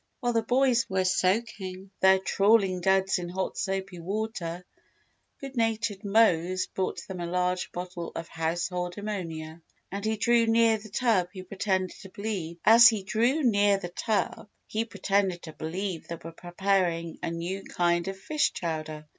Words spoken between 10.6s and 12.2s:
the tub he pretended to